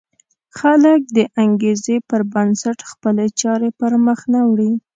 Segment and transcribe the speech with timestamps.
[0.57, 4.71] خلک د انګېزې پر بنسټ خپلې چارې پر مخ نه وړي.